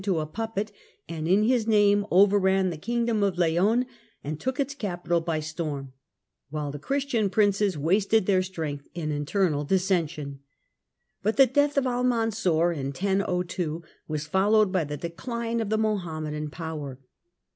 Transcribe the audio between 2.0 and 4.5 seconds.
overran the kingdom of Leon and